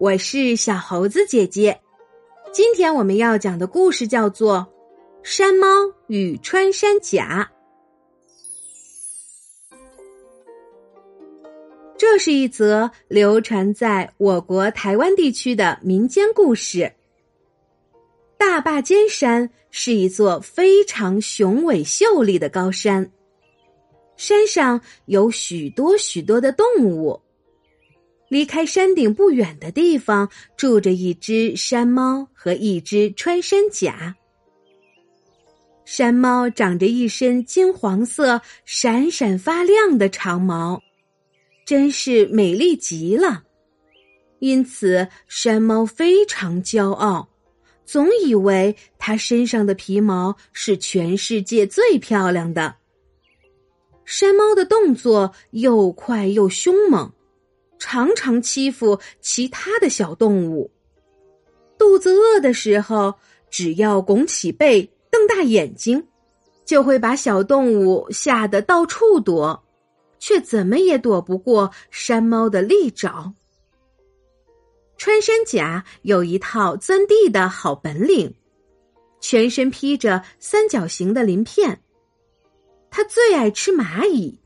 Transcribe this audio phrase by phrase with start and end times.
[0.00, 1.80] 我是小猴子姐姐。
[2.52, 4.58] 今天我们要讲的故事叫做
[5.24, 5.66] 《山猫
[6.06, 7.50] 与穿山甲》。
[11.96, 16.92] 这是一则流传在我国台湾地区的民间故事。
[18.36, 23.10] 大坝尖山是一座非常雄伟秀丽的高山，
[24.16, 27.20] 山上有许多许多的动物。
[28.28, 34.14] 离开山顶不远的地方，住着一只山猫和一只穿山甲。
[35.84, 40.82] 山猫长着一身金黄色、闪闪发亮的长毛，
[41.64, 43.42] 真是美丽极了。
[44.40, 47.28] 因此，山猫非常骄傲，
[47.86, 52.76] 总以为它身上的皮毛是全世界最漂亮的。
[54.04, 57.10] 山猫的动作又快又凶猛。
[57.78, 60.70] 常常欺负其他的小动物。
[61.78, 63.14] 肚子饿的时候，
[63.50, 66.06] 只要拱起背、瞪大眼睛，
[66.64, 69.64] 就会把小动物吓得到处躲，
[70.18, 73.32] 却怎么也躲不过山猫的利爪。
[74.96, 78.34] 穿山甲有一套钻地的好本领，
[79.20, 81.80] 全身披着三角形的鳞片，
[82.90, 84.40] 它最爱吃蚂蚁。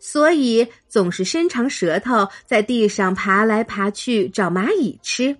[0.00, 5.36] 所以总是伸长舌头在地上爬来爬去找蚂蚁吃。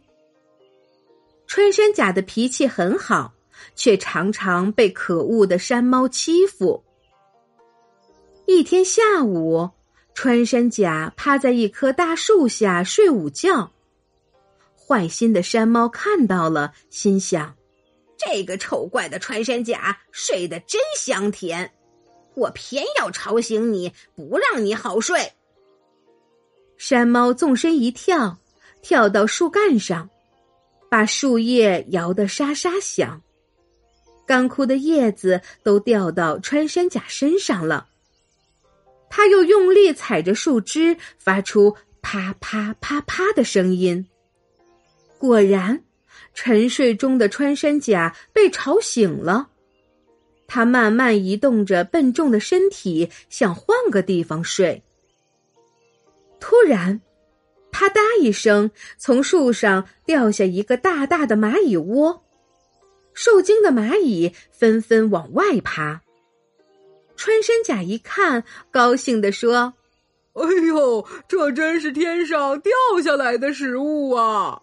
[1.47, 3.33] 穿山甲的脾气很好，
[3.75, 6.85] 却常常被可恶的山猫欺负。
[8.47, 9.71] 一天下午，
[10.15, 13.73] 穿山甲趴在一棵大树下睡午觉。
[14.77, 17.55] 坏心的山猫看到了，心想
[18.19, 21.73] ：“这个丑怪的穿山甲睡得真香甜。”
[22.35, 25.33] 我偏要吵醒你，不让你好睡。
[26.77, 28.39] 山猫纵身一跳，
[28.83, 30.09] 跳到树干上，
[30.89, 33.21] 把树叶摇得沙沙响，
[34.27, 37.89] 干枯的叶子都掉到穿山甲身上了。
[39.11, 44.09] 他又用力踩着树枝，发出啪啪啪啪的声音。
[45.19, 45.85] 果然，
[46.33, 49.51] 沉睡中的穿山甲被吵醒了。
[50.53, 54.83] 他慢慢移动着笨重的身体，想换个地方睡。
[56.41, 57.01] 突然，
[57.71, 62.25] 啪嗒一声，从树上掉下一个大大的蚂蚁窝，
[63.15, 66.03] 受惊的蚂蚁纷纷往外爬。
[67.15, 69.75] 穿山甲一看，高兴地说
[70.35, 72.73] ：“哎呦，这真是天上掉
[73.05, 74.63] 下来的食物啊！”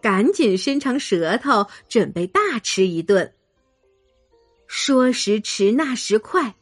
[0.00, 3.34] 赶紧伸长舌头，准备大吃一顿。
[4.74, 6.54] 说时迟，那时快，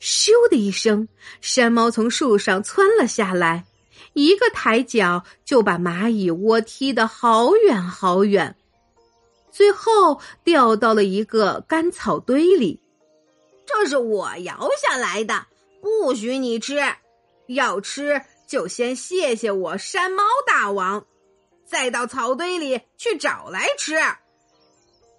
[0.00, 1.08] 咻的一声，
[1.40, 3.66] 山猫从树上窜了下来，
[4.12, 8.54] 一个抬脚就把蚂蚁窝踢得好远好远，
[9.50, 12.80] 最后掉到了一个干草堆里。
[13.66, 15.48] 这是我摇下来的，
[15.80, 16.80] 不许你吃。
[17.48, 21.04] 要吃就先谢谢我山猫大王，
[21.66, 23.96] 再到草堆里去找来吃。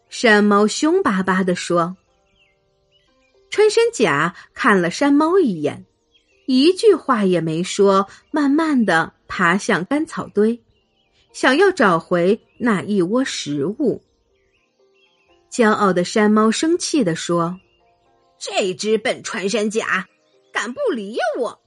[0.10, 1.98] 山猫凶巴巴地说。
[3.54, 5.86] 穿山甲看了山猫一眼，
[6.48, 10.60] 一句话也没说，慢慢的爬向干草堆，
[11.34, 14.02] 想要找回那一窝食物。
[15.52, 17.60] 骄傲的山猫生气的说
[18.42, 20.08] ：“这只笨穿山甲，
[20.52, 21.62] 敢不理我？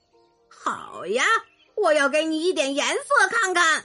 [0.49, 1.23] 好呀，
[1.77, 3.85] 我要给你一点颜色看看。”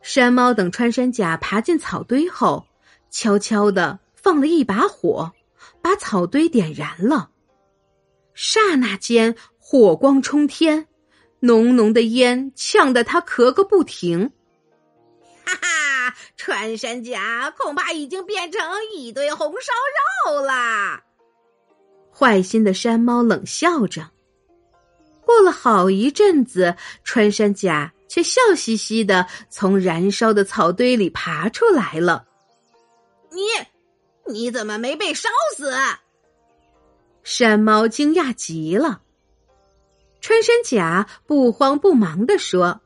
[0.00, 2.68] 山猫等穿山甲爬进草堆后，
[3.10, 5.32] 悄悄的放了一把火。
[5.84, 7.28] 把草堆点燃了，
[8.32, 10.88] 刹那间火光冲天，
[11.40, 14.32] 浓浓的烟呛得他咳个不停。
[15.44, 18.62] 哈哈，穿山甲恐怕已经变成
[18.94, 21.02] 一堆红烧肉啦！
[22.10, 24.10] 坏心的山猫冷笑着。
[25.20, 26.74] 过了好一阵子，
[27.04, 32.24] 穿山甲却笑嘻嘻的从燃烧的草堆里爬出来了。
[33.30, 33.42] 你。
[34.26, 35.72] 你怎么没被烧死？
[37.22, 39.02] 山猫惊讶极了。
[40.20, 42.80] 穿山甲不慌不忙的说：“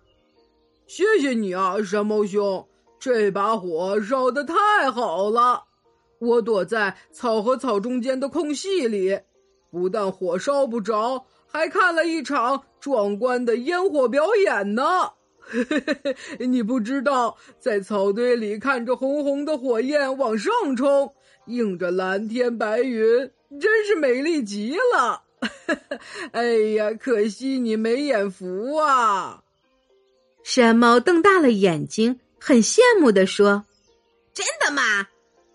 [0.87, 2.67] 谢谢你啊，山猫兄，
[2.99, 5.65] 这把火烧的太好了。
[6.19, 9.21] 我躲在草和草中间的空隙里，
[9.71, 15.13] 不但火烧不着，还看了一场壮观的烟火表演呢。
[16.41, 21.15] ”你不知道，在草堆里看着红红的火焰往上冲，
[21.49, 23.31] 映着蓝天白云，
[23.61, 25.25] 真是美丽极了。
[26.33, 26.45] 哎
[26.77, 29.43] 呀，可惜你没眼福啊！
[30.43, 33.65] 山猫瞪大了眼睛，很羡慕的说
[34.35, 35.09] ：“真的吗？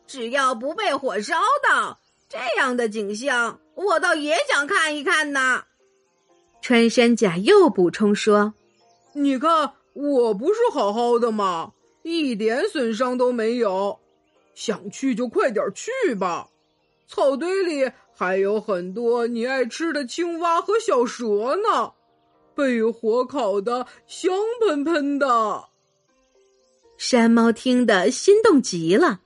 [0.08, 1.36] 只要不被火烧
[1.68, 2.00] 到，
[2.30, 5.64] 这样的景象，我倒也想看一看呢。”
[6.62, 8.54] 穿山甲又补充说
[9.14, 11.74] ：“你看，我不是好好的吗？
[12.04, 14.00] 一点损伤都没有。
[14.54, 16.50] 想去就快点去吧。
[17.08, 21.94] 草堆里还有很多你爱吃的青蛙和小蛇呢，
[22.56, 25.66] 被火烤的香喷喷的。”
[26.98, 29.22] 山猫听得心动极了，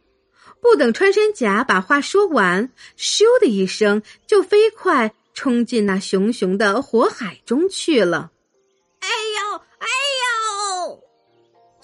[0.59, 5.13] 不等穿山甲把话说完，咻的一声就飞快。
[5.33, 8.31] 冲进那熊熊的火海中去了！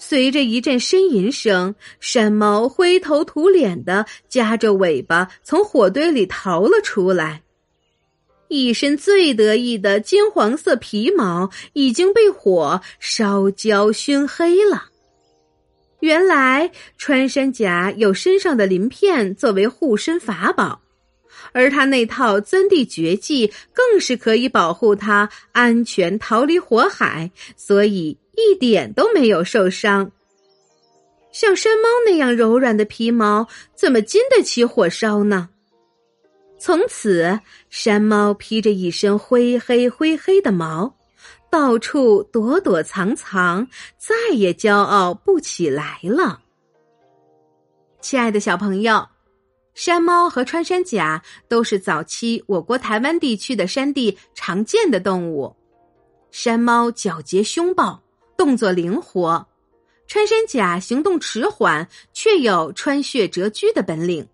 [0.06, 7.42] 随着一阵呻吟声，山猫灰头土脸的夹着尾巴从火堆里逃了出来，
[8.48, 14.90] 一身最得意的金黄色皮毛已经被火烧焦熏黑了。
[16.00, 20.82] 原来穿山甲有身上的鳞片作为护身法宝。
[21.52, 30.10] 而他那套钻地绝技更是可以保护他安全逃离火海，所以一点都没有受伤。
[31.32, 35.48] 像山猫那样柔软的皮毛，怎么经得起火烧呢？
[36.58, 37.40] 从此，
[37.70, 40.94] 山猫披着一身灰黑灰黑的毛，
[41.50, 43.66] 到处躲躲藏藏，
[43.98, 46.40] 再也骄傲不起来了。
[48.00, 49.08] 亲爱的小朋友。
[49.74, 55.56] 山猫和穿山甲都是早期我国台湾地区的山地常见的动物。
[56.30, 58.00] 山猫狡黠凶暴，
[58.36, 59.44] 动作灵活；
[60.06, 64.26] 穿山甲行动迟缓，却有穿穴折居的本领。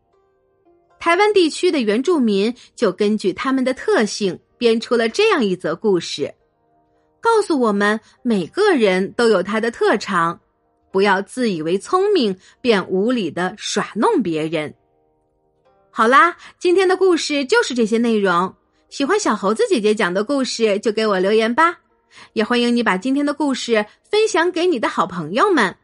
[0.98, 6.34] 台湾地区的原住民就根据他们的特性，编出了这样一则故事，
[7.20, 10.40] 告诉我们：每个人都有他的特长，
[10.92, 14.74] 不要自以为聪明便无理的耍弄别人。
[15.90, 18.54] 好啦，今天的故事就是这些内容。
[18.90, 21.78] 喜欢小猴子姐姐讲的故事，就给我留言吧。
[22.32, 25.74] 也欢迎你把今天的故事分享给你的好朋友们。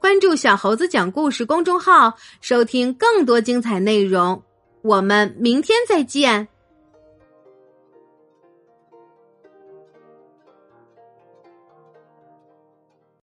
[0.00, 4.42] 关注小猴子讲故事公众号，收听更多精彩内容。
[4.82, 6.48] 我们明天再见。